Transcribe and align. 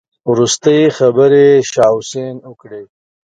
وروستۍ 0.31 0.81
خبرې 0.97 1.47
شاه 1.71 1.93
حسين 1.99 2.35
وکړې. 2.49 2.83